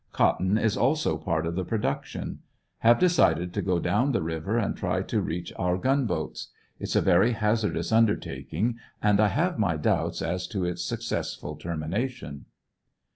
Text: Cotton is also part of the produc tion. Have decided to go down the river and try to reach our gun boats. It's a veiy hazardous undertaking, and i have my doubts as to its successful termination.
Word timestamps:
Cotton 0.13 0.57
is 0.57 0.75
also 0.77 1.15
part 1.15 1.45
of 1.45 1.53
the 1.53 1.63
produc 1.63 2.05
tion. 2.05 2.39
Have 2.79 2.97
decided 2.97 3.53
to 3.53 3.61
go 3.61 3.77
down 3.77 4.13
the 4.13 4.23
river 4.23 4.57
and 4.57 4.75
try 4.75 5.03
to 5.03 5.21
reach 5.21 5.53
our 5.59 5.77
gun 5.77 6.07
boats. 6.07 6.47
It's 6.79 6.95
a 6.95 7.03
veiy 7.03 7.35
hazardous 7.35 7.91
undertaking, 7.91 8.79
and 8.99 9.19
i 9.19 9.27
have 9.27 9.59
my 9.59 9.77
doubts 9.77 10.23
as 10.23 10.47
to 10.47 10.65
its 10.65 10.83
successful 10.83 11.55
termination. 11.55 12.45